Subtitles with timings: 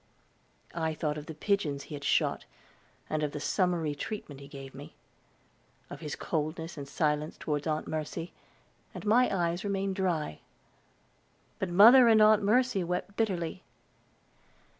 [0.73, 2.45] I thought of the pigeons he had shot,
[3.07, 4.95] and of the summary treatment he gave me
[5.91, 8.33] of his coldness and silence toward Aunt Mercy,
[8.95, 10.39] and my eyes remained dry;
[11.59, 13.61] but mother and Aunt Mercy wept bitterly.